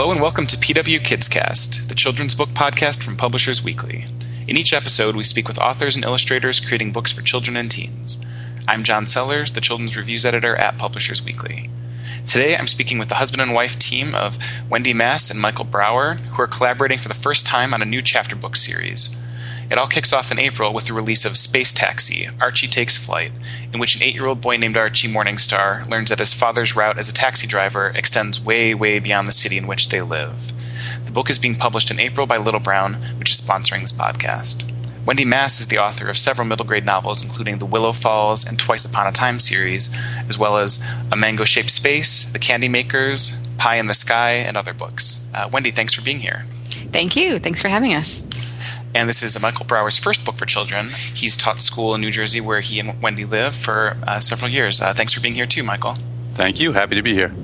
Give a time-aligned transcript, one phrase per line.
[0.00, 4.06] Hello and welcome to PW Kidscast, the children's book podcast from Publishers Weekly.
[4.48, 8.18] In each episode, we speak with authors and illustrators creating books for children and teens.
[8.66, 11.68] I'm John Sellers, the children's reviews editor at Publishers Weekly.
[12.24, 14.38] Today, I'm speaking with the husband and wife team of
[14.70, 18.00] Wendy Mass and Michael Brawer, who are collaborating for the first time on a new
[18.00, 19.14] chapter book series.
[19.70, 23.30] It all kicks off in April with the release of Space Taxi Archie Takes Flight,
[23.72, 26.98] in which an eight year old boy named Archie Morningstar learns that his father's route
[26.98, 30.52] as a taxi driver extends way, way beyond the city in which they live.
[31.04, 34.66] The book is being published in April by Little Brown, which is sponsoring this podcast.
[35.06, 38.58] Wendy Mass is the author of several middle grade novels, including the Willow Falls and
[38.58, 39.88] Twice Upon a Time series,
[40.28, 44.56] as well as A Mango Shaped Space, The Candy Makers, Pie in the Sky, and
[44.56, 45.24] other books.
[45.32, 46.44] Uh, Wendy, thanks for being here.
[46.92, 47.38] Thank you.
[47.38, 48.26] Thanks for having us
[48.94, 50.88] and this is Michael Brawer's first book for children.
[51.14, 54.80] He's taught school in New Jersey where he and Wendy live for uh, several years.
[54.80, 55.96] Uh, thanks for being here too, Michael.
[56.34, 56.72] Thank you.
[56.72, 57.34] Happy to be here.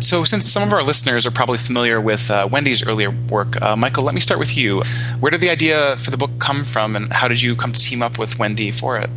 [0.00, 3.76] So, since some of our listeners are probably familiar with uh, Wendy's earlier work, uh,
[3.76, 4.82] Michael, let me start with you.
[5.20, 7.78] Where did the idea for the book come from, and how did you come to
[7.78, 9.10] team up with Wendy for it?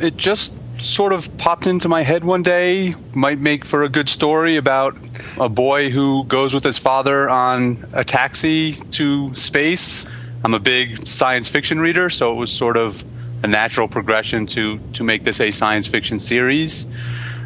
[0.00, 2.94] It just sort of popped into my head one day.
[3.14, 4.96] Might make for a good story about
[5.40, 10.04] a boy who goes with his father on a taxi to space
[10.46, 13.04] I'm a big science fiction reader, so it was sort of
[13.42, 16.86] a natural progression to to make this a science fiction series.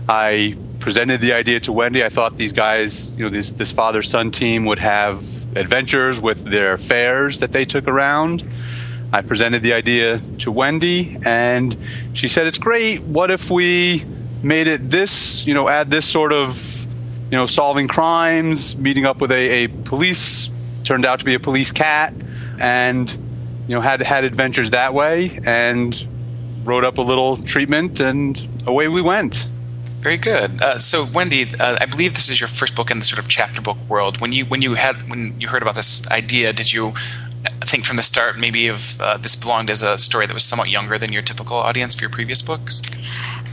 [0.06, 2.04] I presented the idea to Wendy.
[2.04, 5.22] I thought these guys, you know, this this father son team would have
[5.56, 8.44] adventures with their fares that they took around.
[9.14, 11.74] I presented the idea to Wendy, and
[12.12, 13.00] she said, "It's great.
[13.00, 14.04] What if we
[14.42, 15.46] made it this?
[15.46, 16.84] You know, add this sort of,
[17.30, 20.50] you know, solving crimes, meeting up with a, a police.
[20.84, 22.12] Turned out to be a police cat."
[22.60, 23.10] And
[23.66, 26.06] you know had had adventures that way and
[26.64, 29.48] wrote up a little treatment and away we went
[30.00, 30.62] very good.
[30.62, 33.28] Uh, so, Wendy, uh, I believe this is your first book in the sort of
[33.28, 34.18] chapter book world.
[34.18, 36.94] When you when you had when you heard about this idea, did you
[37.70, 40.70] think from the start maybe of uh, this belonged as a story that was somewhat
[40.70, 42.82] younger than your typical audience for your previous books?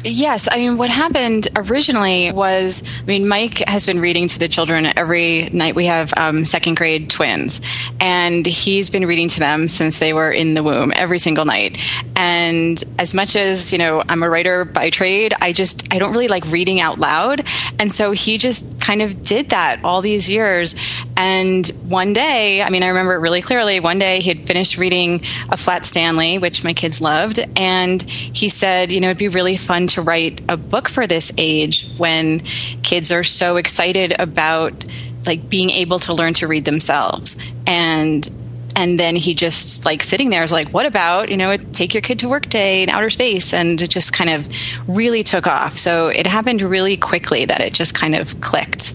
[0.04, 4.48] Yes, I mean, what happened originally was, I mean, Mike has been reading to the
[4.48, 5.76] children every night.
[5.76, 7.62] We have um, second grade twins,
[8.00, 11.78] and he's been reading to them since they were in the womb every single night.
[12.16, 16.12] And as much as you know, I'm a writer by trade, I just I don't
[16.12, 17.46] really like reading out loud,
[17.80, 20.76] and so he just kind of did that all these years.
[21.18, 23.80] And one day, I mean, I remember it really clearly.
[23.80, 28.50] One day, he had finished reading a Flat Stanley, which my kids loved, and he
[28.50, 32.42] said, you know, it'd be really fun to write a book for this age when
[32.84, 34.86] kids are so excited about
[35.26, 37.36] like being able to learn to read themselves.
[37.66, 38.30] And
[38.76, 42.02] and then he just like sitting there was like what about you know take your
[42.02, 43.54] kid to work day in outer space?
[43.54, 44.48] And it just kind of
[44.88, 45.80] really took off.
[45.80, 48.94] So it happened really quickly that it just kind of clicked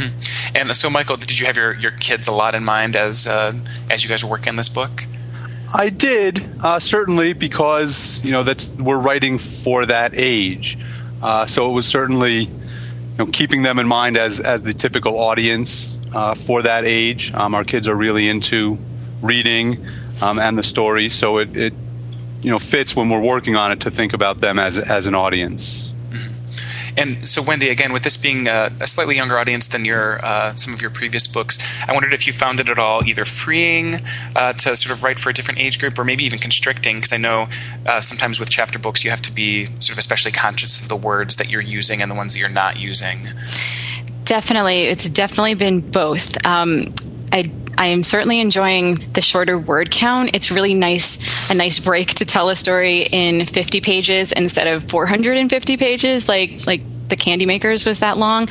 [0.00, 0.56] hmm.
[0.56, 3.52] and so michael did you have your, your kids a lot in mind as uh,
[3.90, 5.06] as you guys were working on this book
[5.72, 10.76] I did uh, certainly because you know that's we're writing for that age,
[11.22, 15.18] uh, so it was certainly you know keeping them in mind as as the typical
[15.18, 17.32] audience uh, for that age.
[17.34, 18.78] Um, our kids are really into
[19.22, 19.86] reading
[20.20, 21.72] um, and the story, so it, it
[22.42, 25.14] you know fits when we're working on it to think about them as as an
[25.14, 25.89] audience.
[26.96, 30.54] And so, Wendy, again, with this being a, a slightly younger audience than your uh,
[30.54, 34.02] some of your previous books, I wondered if you found it at all either freeing
[34.36, 36.96] uh, to sort of write for a different age group, or maybe even constricting.
[36.96, 37.48] Because I know
[37.86, 40.96] uh, sometimes with chapter books, you have to be sort of especially conscious of the
[40.96, 43.28] words that you're using and the ones that you're not using.
[44.24, 46.36] Definitely, it's definitely been both.
[46.46, 46.94] Um,
[47.32, 50.32] I I am certainly enjoying the shorter word count.
[50.34, 51.18] It's really nice,
[51.50, 56.66] a nice break to tell a story in 50 pages instead of 450 pages, like
[56.66, 58.48] like the Candy Makers was that long,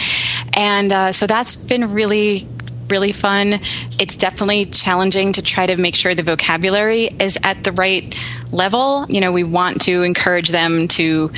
[0.54, 2.50] and uh, so that's been really
[2.90, 3.60] really fun.
[4.00, 8.18] It's definitely challenging to try to make sure the vocabulary is at the right
[8.52, 9.06] level.
[9.10, 11.32] You know, we want to encourage them to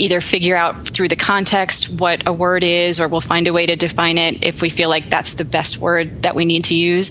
[0.00, 3.66] either figure out through the context what a word is, or we'll find a way
[3.66, 6.74] to define it if we feel like that's the best word that we need to
[6.74, 7.10] use.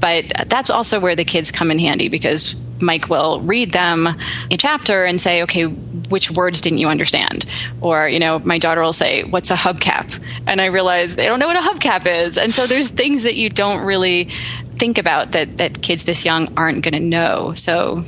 [0.00, 4.56] But that's also where the kids come in handy because Mike will read them a
[4.56, 7.44] chapter and say, okay, which words didn't you understand?
[7.80, 10.22] Or, you know, my daughter will say, what's a hubcap?
[10.46, 12.38] And I realize they don't know what a hubcap is.
[12.38, 14.30] And so there's things that you don't really
[14.76, 17.52] think about that, that kids this young aren't going to know.
[17.54, 18.04] So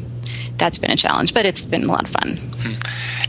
[0.60, 2.36] that's been a challenge, but it's been a lot of fun.
[2.36, 2.74] Hmm.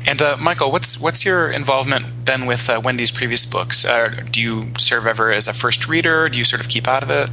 [0.05, 3.85] And uh, Michael, what's what's your involvement been with uh, Wendy's previous books?
[3.85, 6.29] Uh, do you serve ever as a first reader?
[6.29, 7.29] Do you sort of keep out of it?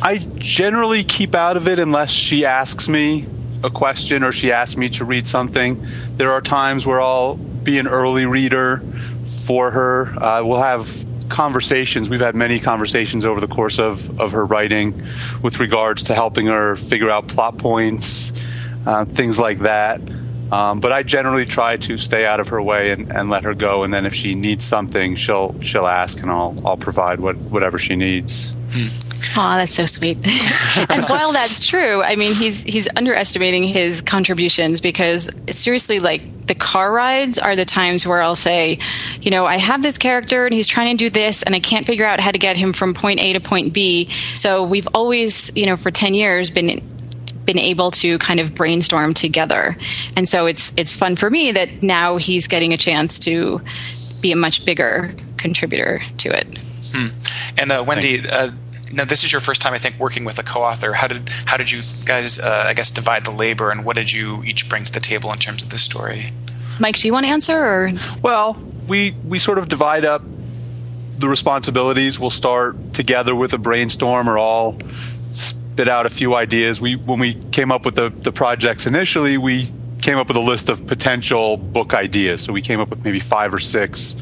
[0.00, 3.26] I generally keep out of it unless she asks me
[3.62, 5.86] a question or she asks me to read something.
[6.16, 8.82] There are times where I'll be an early reader
[9.46, 10.22] for her.
[10.22, 12.10] Uh, we'll have conversations.
[12.10, 15.02] We've had many conversations over the course of, of her writing
[15.40, 18.31] with regards to helping her figure out plot points,
[18.86, 20.00] uh, things like that.
[20.52, 23.54] Um, but I generally try to stay out of her way and, and let her
[23.54, 23.84] go.
[23.84, 27.78] And then if she needs something, she'll she'll ask, and I'll I'll provide what whatever
[27.78, 28.52] she needs.
[29.34, 30.18] Oh, that's so sweet.
[30.90, 36.54] and while that's true, I mean, he's he's underestimating his contributions because seriously, like the
[36.54, 38.78] car rides are the times where I'll say,
[39.22, 41.86] you know, I have this character and he's trying to do this, and I can't
[41.86, 44.10] figure out how to get him from point A to point B.
[44.34, 46.91] So we've always, you know, for ten years been
[47.44, 49.76] been able to kind of brainstorm together.
[50.16, 53.60] And so it's it's fun for me that now he's getting a chance to
[54.20, 56.58] be a much bigger contributor to it.
[56.92, 57.08] Hmm.
[57.58, 58.50] And uh, Wendy, uh,
[58.92, 60.92] now this is your first time, I think, working with a co-author.
[60.92, 64.12] How did how did you guys, uh, I guess, divide the labor, and what did
[64.12, 66.32] you each bring to the table in terms of this story?
[66.78, 67.56] Mike, do you want to answer?
[67.56, 67.92] Or
[68.22, 68.54] well,
[68.86, 70.22] we we sort of divide up
[71.18, 72.18] the responsibilities.
[72.18, 74.78] We'll start together with a brainstorm, or all
[75.72, 76.80] spit out a few ideas.
[76.80, 79.68] We when we came up with the the projects initially, we
[80.02, 82.42] came up with a list of potential book ideas.
[82.42, 84.16] So we came up with maybe five or six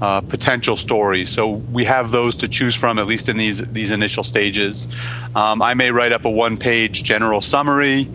[0.00, 1.28] uh, potential stories.
[1.28, 4.88] So we have those to choose from, at least in these these initial stages.
[5.34, 8.08] Um, I may write up a one page general summary.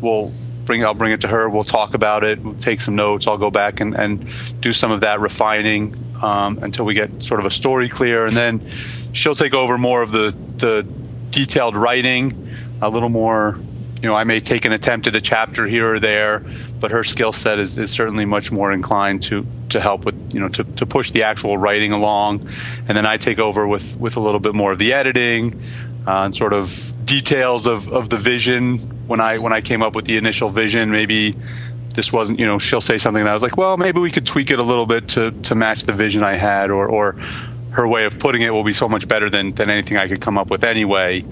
[0.00, 0.32] We'll
[0.64, 1.50] bring I'll bring it to her.
[1.50, 2.38] We'll talk about it.
[2.40, 3.26] We'll take some notes.
[3.26, 4.24] I'll go back and, and
[4.60, 8.36] do some of that refining um, until we get sort of a story clear, and
[8.36, 8.70] then
[9.12, 10.99] she'll take over more of the the
[11.30, 12.48] detailed writing,
[12.80, 13.58] a little more.
[14.02, 16.42] You know, I may take an attempt at a chapter here or there,
[16.80, 20.40] but her skill set is, is certainly much more inclined to to help with you
[20.40, 22.48] know to, to push the actual writing along,
[22.88, 25.60] and then I take over with with a little bit more of the editing
[26.06, 28.78] uh, and sort of details of, of the vision.
[29.06, 31.36] When I when I came up with the initial vision, maybe
[31.94, 34.26] this wasn't you know she'll say something and I was like, well, maybe we could
[34.26, 37.16] tweak it a little bit to to match the vision I had, or or
[37.72, 40.20] her way of putting it will be so much better than, than anything I could
[40.20, 41.24] come up with anyway.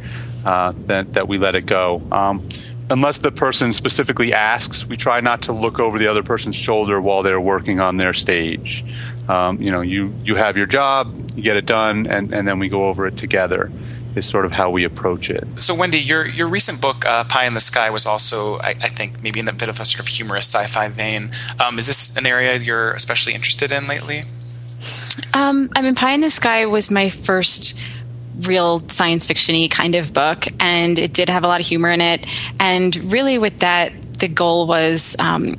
[0.45, 2.01] Uh, that that we let it go.
[2.13, 2.49] Um,
[2.91, 7.01] unless the person specifically asks, we try not to look over the other person's shoulder
[7.01, 8.85] while they're working on their stage.
[9.29, 12.59] Um, you know, you you have your job, you get it done, and, and then
[12.59, 13.71] we go over it together.
[14.15, 15.47] Is sort of how we approach it.
[15.59, 18.89] So, Wendy, your your recent book, uh, "Pie in the Sky," was also, I, I,
[18.89, 21.31] think, maybe in a bit of a sort of humorous sci-fi vein.
[21.61, 24.25] Um, is this an area you're especially interested in lately?
[25.35, 27.75] Um, I mean, Pie in the Sky was my first
[28.41, 32.01] real science fictiony kind of book, and it did have a lot of humor in
[32.01, 32.27] it.
[32.61, 35.57] And really, with that, the goal was, um,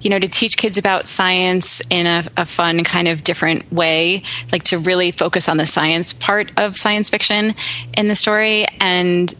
[0.00, 4.22] you know, to teach kids about science in a, a, fun, kind of different way,
[4.52, 7.54] like to really focus on the science part of science fiction
[7.94, 8.66] in the story.
[8.80, 9.32] And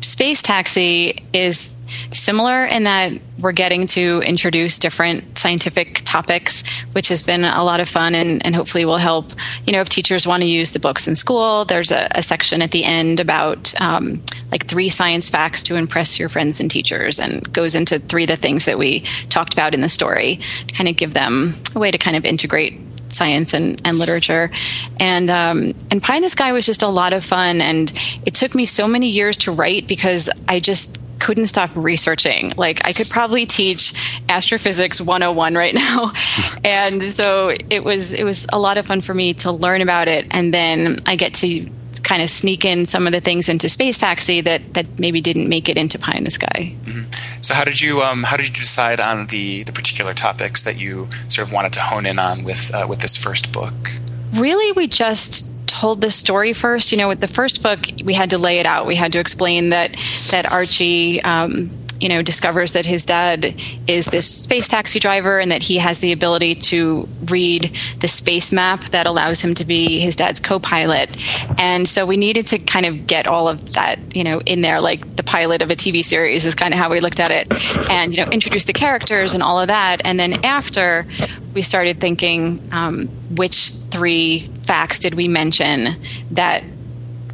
[0.00, 1.72] Space Taxi is
[2.12, 7.80] similar in that we're getting to introduce different scientific topics, which has been a lot
[7.80, 9.32] of fun and, and hopefully will help.
[9.66, 12.62] You know, if teachers want to use the books in school, there's a, a section
[12.62, 17.18] at the end about um, like three science facts to impress your friends and teachers,
[17.18, 20.74] and goes into three of the things that we talked about in the story to
[20.74, 22.78] kind of give them a way to kind of integrate
[23.08, 24.50] science and, and literature.
[24.98, 27.92] And um, and Pie in the Sky was just a lot of fun, and
[28.24, 32.52] it took me so many years to write because I just couldn't stop researching.
[32.56, 33.94] Like I could probably teach
[34.28, 36.12] astrophysics 101 right now.
[36.64, 40.08] and so it was it was a lot of fun for me to learn about
[40.08, 41.70] it and then I get to
[42.02, 45.48] kind of sneak in some of the things into Space Taxi that that maybe didn't
[45.48, 46.74] make it into Pie in the Sky.
[46.84, 47.04] Mm-hmm.
[47.40, 50.76] So how did you um, how did you decide on the the particular topics that
[50.76, 53.74] you sort of wanted to hone in on with uh, with this first book?
[54.32, 56.92] Really, we just told this story first.
[56.92, 58.86] You know, with the first book, we had to lay it out.
[58.86, 59.96] We had to explain that
[60.30, 61.22] that Archie.
[61.22, 61.70] Um,
[62.02, 63.54] you know, discovers that his dad
[63.86, 68.50] is this space taxi driver and that he has the ability to read the space
[68.50, 71.16] map that allows him to be his dad's co-pilot.
[71.60, 74.80] And so we needed to kind of get all of that, you know, in there,
[74.80, 77.46] like the pilot of a TV series is kind of how we looked at it,
[77.88, 80.02] and you know, introduce the characters and all of that.
[80.04, 81.06] And then after,
[81.54, 83.06] we started thinking um,
[83.36, 86.64] which three facts did we mention that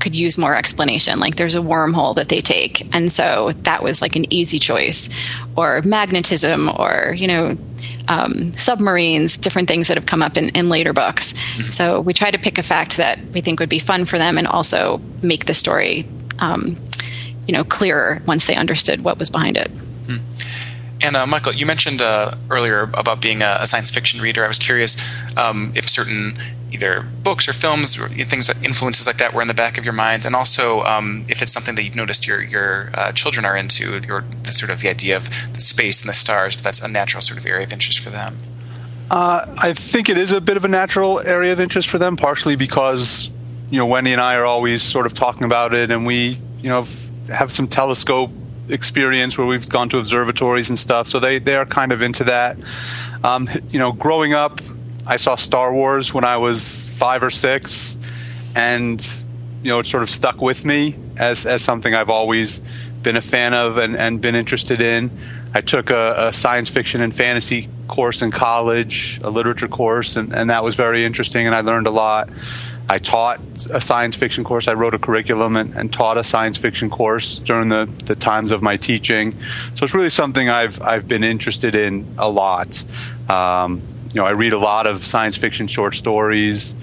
[0.00, 1.21] could use more explanation.
[1.21, 2.95] Like there's a wormhole that they take.
[2.95, 5.09] And so that was like an easy choice.
[5.57, 7.57] Or magnetism, or, you know,
[8.07, 11.33] um, submarines, different things that have come up in, in later books.
[11.33, 11.71] Mm-hmm.
[11.71, 14.38] So we try to pick a fact that we think would be fun for them
[14.38, 16.07] and also make the story,
[16.38, 16.78] um,
[17.47, 19.73] you know, clearer once they understood what was behind it.
[19.75, 20.19] Mm-hmm.
[21.00, 24.45] And uh, Michael, you mentioned uh, earlier about being a, a, science fiction reader.
[24.45, 24.97] I was curious
[25.37, 26.38] um, if certain
[26.73, 29.85] either books or films or things like influences like that were in the back of
[29.85, 33.45] your mind, and also um, if it's something that you've noticed your your uh, children
[33.45, 36.57] are into, your the sort of the idea of the space and the stars.
[36.57, 38.38] If that's a natural sort of area of interest for them.
[39.11, 42.17] Uh, I think it is a bit of a natural area of interest for them,
[42.17, 43.31] partially because
[43.71, 46.69] you know Wendy and I are always sort of talking about it, and we you
[46.69, 46.87] know
[47.28, 48.31] have some telescope
[48.68, 51.08] experience where we've gone to observatories and stuff.
[51.08, 52.58] So they they are kind of into that.
[53.25, 54.60] Um, you know, growing up,
[55.06, 57.96] I saw Star Wars when I was five or six,
[58.54, 59.04] and
[59.62, 62.60] you know it sort of stuck with me as as something I've always
[63.02, 65.10] been a fan of and, and been interested in.
[65.54, 70.34] I took a, a, science fiction and fantasy course in college, a literature course, and,
[70.34, 72.28] and that was very interesting, and I learned a lot.
[72.90, 73.40] I taught
[73.73, 74.66] a science fiction course.
[74.66, 78.50] I wrote a curriculum and, and taught a science fiction course during the, the times
[78.50, 79.33] of my teaching.
[79.75, 82.83] So it's really something I've I've been interested in a lot.
[83.30, 83.83] Um,
[84.14, 86.75] you know, I read a lot of science fiction short stories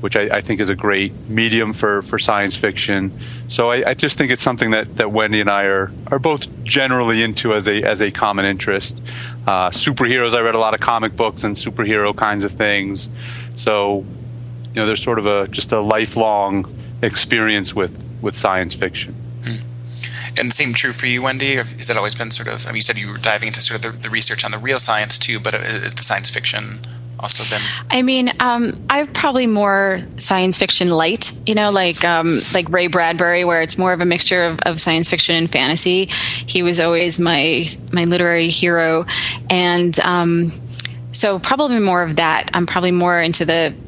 [0.00, 3.18] which I, I, think is a great medium for, for science fiction.
[3.48, 6.46] So I, I, just think it's something that, that Wendy and I are, are both
[6.62, 9.00] generally into as a as a common interest.
[9.46, 13.10] Uh, superheroes, I read a lot of comic books and superhero kinds of things.
[13.56, 14.04] So,
[14.74, 19.14] you know, there's sort of a just a lifelong experience with, with science fiction.
[19.44, 19.56] Hmm.
[20.36, 21.56] And the same true for you, Wendy?
[21.58, 22.66] Or has that always been sort of?
[22.66, 24.58] I mean, you said you were diving into sort of the, the research on the
[24.58, 26.86] real science too, but is the science fiction
[27.18, 27.62] also been?
[27.90, 32.86] I mean, um, I've probably more science fiction light, you know, like um, like Ray
[32.86, 36.06] Bradbury, where it's more of a mixture of, of science fiction and fantasy.
[36.06, 39.06] He was always my my literary hero,
[39.50, 40.52] and um,
[41.12, 42.50] so probably more of that.
[42.54, 43.74] I'm probably more into the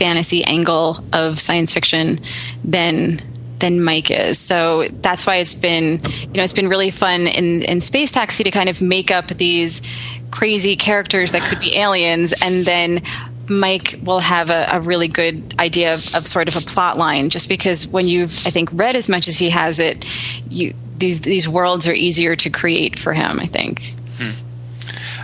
[0.00, 2.20] fantasy angle of science fiction
[2.64, 3.20] than
[3.58, 4.38] than Mike is.
[4.38, 8.42] So that's why it's been, you know, it's been really fun in, in Space Taxi
[8.42, 9.82] to kind of make up these
[10.30, 13.02] crazy characters that could be aliens, and then
[13.50, 17.28] Mike will have a, a really good idea of, of, sort of a plot line.
[17.28, 20.06] Just because when you've, I think, read as much as he has it,
[20.48, 23.38] you these these worlds are easier to create for him.
[23.38, 23.92] I think.
[24.16, 24.32] Hmm.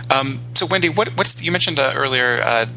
[0.09, 2.41] Um, so, Wendy, what, what's you mentioned uh, earlier?
[2.41, 2.67] Uh,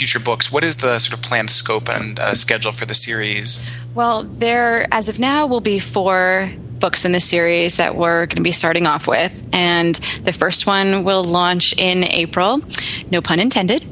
[0.00, 0.50] future books.
[0.50, 3.60] What is the sort of planned scope and uh, schedule for the series?
[3.94, 8.36] Well, there, as of now, will be four books in the series that we're going
[8.36, 9.46] to be starting off with.
[9.52, 12.62] And the first one will launch in April,
[13.10, 13.82] no pun intended.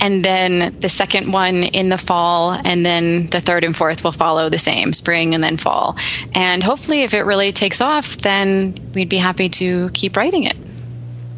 [0.00, 2.52] And then the second one in the fall.
[2.64, 5.98] And then the third and fourth will follow the same spring and then fall.
[6.32, 10.56] And hopefully, if it really takes off, then we'd be happy to keep writing it.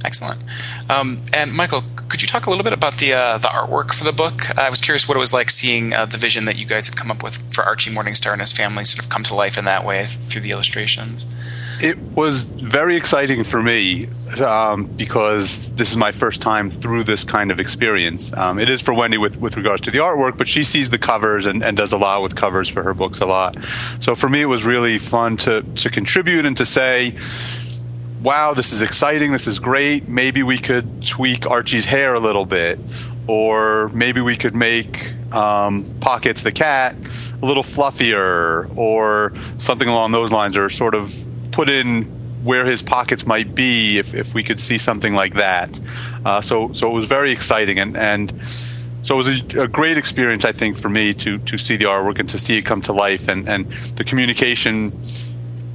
[0.05, 0.41] Excellent.
[0.89, 4.05] Um, and Michael, could you talk a little bit about the uh, the artwork for
[4.05, 4.57] the book?
[4.59, 6.97] I was curious what it was like seeing uh, the vision that you guys had
[6.97, 9.65] come up with for Archie Morningstar and his family sort of come to life in
[9.65, 11.27] that way through the illustrations.
[11.81, 14.09] It was very exciting for me
[14.45, 18.31] um, because this is my first time through this kind of experience.
[18.35, 20.99] Um, it is for Wendy with, with regards to the artwork, but she sees the
[20.99, 23.57] covers and, and does a lot with covers for her books a lot.
[24.01, 27.17] So for me, it was really fun to, to contribute and to say,
[28.23, 30.09] wow, this is exciting, this is great.
[30.09, 32.79] Maybe we could tweak Archie's hair a little bit,
[33.27, 36.97] or maybe we could make um, Pockets the cat
[37.43, 41.15] a little fluffier, or something along those lines, or sort of
[41.51, 42.05] put in
[42.45, 45.79] where his pockets might be if, if we could see something like that.
[46.25, 48.33] Uh, so so it was very exciting and and.
[49.03, 51.87] So it was a, a, great experience, I think, for me to to see the
[51.87, 54.93] artwork and to see it come to life, and, and the communication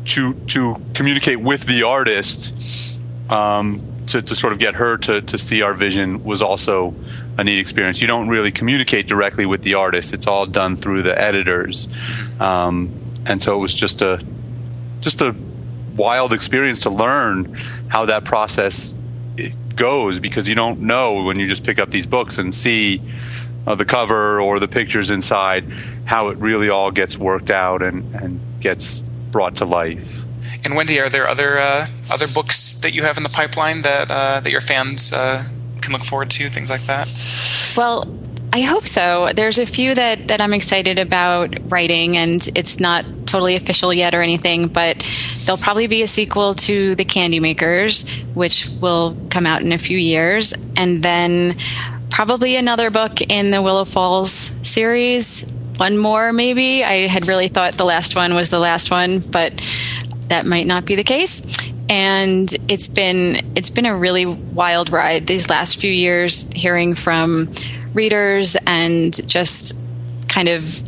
[0.06, 2.98] to to communicate with the artist
[3.30, 6.94] um, to, to sort of get her to, to see our vision was also
[7.38, 8.00] a neat experience.
[8.02, 11.88] You don't really communicate directly with the artist; it's all done through the editors,
[12.40, 12.92] um,
[13.26, 14.24] and so it was just a
[15.02, 15.36] just a
[15.96, 17.56] wild experience to learn
[17.88, 18.96] how that process
[19.76, 23.02] goes because you don't know when you just pick up these books and see
[23.68, 25.66] uh, the cover or the pictures inside
[26.06, 29.04] how it really all gets worked out and, and gets
[29.36, 30.24] brought to life.
[30.64, 34.10] And Wendy, are there other uh, other books that you have in the pipeline that
[34.10, 35.46] uh, that your fans uh,
[35.82, 36.48] can look forward to?
[36.48, 37.10] Things like that.
[37.76, 38.08] Well,
[38.54, 39.32] I hope so.
[39.36, 44.16] There's a few that, that I'm excited about writing, and it's not totally official yet
[44.16, 45.06] or anything, but
[45.44, 49.78] there'll probably be a sequel to The Candy Makers, which will come out in a
[49.78, 51.58] few years, and then
[52.10, 56.84] probably another book in the Willow Falls series one more, maybe.
[56.84, 59.62] I had really thought the last one was the last one, but
[60.28, 61.58] that might not be the case.
[61.88, 67.52] And it's been it's been a really wild ride these last few years, hearing from
[67.94, 69.76] readers and just
[70.28, 70.84] kind of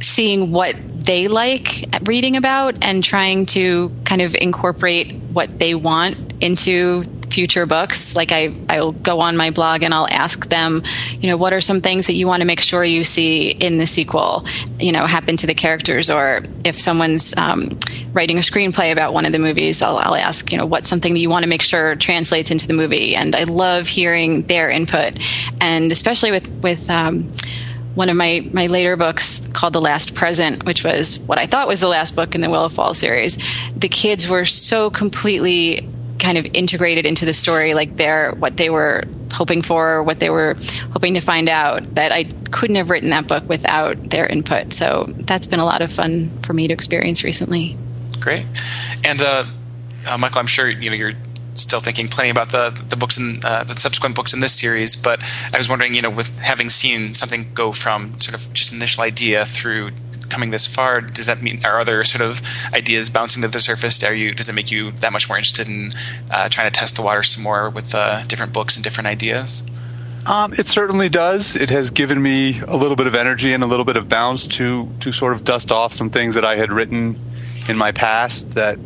[0.00, 6.34] seeing what they like reading about and trying to kind of incorporate what they want
[6.40, 8.14] into future books.
[8.16, 10.82] Like I, I'll go on my blog and I'll ask them,
[11.20, 13.78] you know, what are some things that you want to make sure you see in
[13.78, 14.44] the sequel,
[14.78, 17.78] you know, happen to the characters, or if someone's um,
[18.12, 21.14] writing a screenplay about one of the movies, I'll, I'll ask, you know, what's something
[21.14, 23.14] that you want to make sure translates into the movie.
[23.14, 25.18] And I love hearing their input,
[25.60, 27.32] and especially with with um,
[27.94, 31.66] one of my, my later books called The Last Present, which was what I thought
[31.66, 33.36] was the last book in the Willow Fall series,
[33.76, 35.88] the kids were so completely
[36.20, 40.30] kind of integrated into the story, like they're what they were hoping for, what they
[40.30, 40.54] were
[40.92, 44.72] hoping to find out, that I couldn't have written that book without their input.
[44.72, 47.76] So that's been a lot of fun for me to experience recently.
[48.20, 48.44] Great.
[49.04, 49.46] And uh,
[50.06, 51.14] uh, Michael, I'm sure you know you're
[51.54, 54.96] still thinking plenty about the the books and uh, the subsequent books in this series.
[54.96, 58.72] But I was wondering, you know, with having seen something go from sort of just
[58.72, 59.90] initial idea through
[60.30, 64.02] coming this far, does that mean are other sort of ideas bouncing to the surface?
[64.02, 65.92] Are you does it make you that much more interested in
[66.30, 69.62] uh, trying to test the water some more with uh, different books and different ideas?
[70.26, 71.56] Um, it certainly does.
[71.56, 74.46] It has given me a little bit of energy and a little bit of bounce
[74.48, 77.18] to to sort of dust off some things that I had written
[77.68, 78.78] in my past that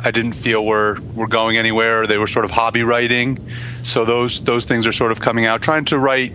[0.00, 2.06] I didn't feel were were going anywhere.
[2.06, 3.38] They were sort of hobby writing.
[3.82, 5.62] So those those things are sort of coming out.
[5.62, 6.32] Trying to write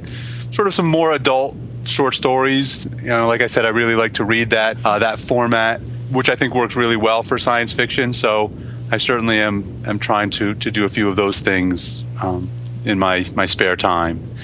[0.51, 2.85] sort of some more adult short stories.
[2.85, 6.29] You know, like I said, I really like to read that uh, that format, which
[6.29, 8.13] I think works really well for science fiction.
[8.13, 8.51] So
[8.91, 12.49] I certainly am am trying to to do a few of those things um,
[12.85, 14.35] in my my spare time.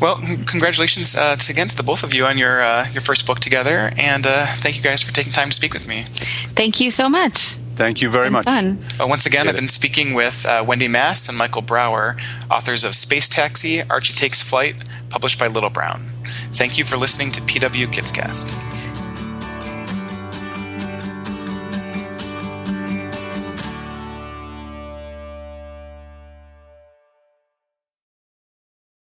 [0.00, 3.26] Well, congratulations uh, to, again to the both of you on your uh, your first
[3.26, 6.04] book together, and uh, thank you guys for taking time to speak with me.
[6.56, 7.58] Thank you so much.
[7.76, 8.44] Thank you very much.
[8.44, 8.80] Fun.
[9.00, 12.16] Uh, once again, I've been speaking with uh, Wendy Mass and Michael Brawer,
[12.50, 14.76] authors of Space Taxi, Archie Takes Flight,
[15.08, 16.11] published by Little Brown.
[16.52, 18.91] Thank you for listening to PW Kidscast.